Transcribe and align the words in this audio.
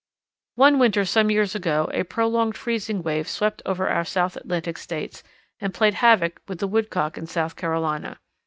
One 0.55 0.79
winter 0.79 1.05
some 1.05 1.29
years 1.29 1.53
ago 1.53 1.87
a 1.93 2.01
prolonged 2.03 2.57
freezing 2.57 3.03
wave 3.03 3.27
swept 3.29 3.61
over 3.67 3.87
our 3.87 4.03
South 4.03 4.35
Atlantic 4.35 4.79
States, 4.79 5.21
and 5.59 5.75
played 5.75 5.93
havoc 5.93 6.41
with 6.47 6.57
the 6.57 6.67
Woodcock 6.67 7.19
in 7.19 7.27
South 7.27 7.55
Carolina. 7.55 8.19